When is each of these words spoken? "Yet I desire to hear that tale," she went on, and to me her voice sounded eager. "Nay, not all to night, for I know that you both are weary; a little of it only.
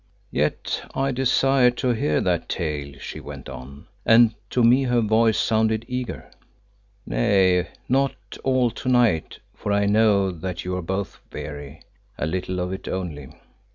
"Yet 0.31 0.83
I 0.95 1.11
desire 1.11 1.69
to 1.77 1.89
hear 1.89 2.21
that 2.21 2.49
tale," 2.49 2.97
she 2.99 3.19
went 3.19 3.47
on, 3.47 3.85
and 4.03 4.33
to 4.49 4.63
me 4.63 4.85
her 4.85 4.99
voice 5.01 5.37
sounded 5.37 5.85
eager. 5.87 6.31
"Nay, 7.05 7.67
not 7.87 8.15
all 8.43 8.71
to 8.71 8.89
night, 8.89 9.37
for 9.53 9.71
I 9.71 9.85
know 9.85 10.31
that 10.31 10.65
you 10.65 10.81
both 10.81 11.17
are 11.17 11.37
weary; 11.37 11.83
a 12.17 12.25
little 12.25 12.59
of 12.59 12.73
it 12.73 12.87
only. 12.87 13.29